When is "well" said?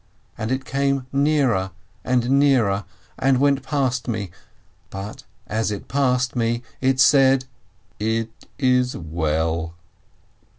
8.97-9.75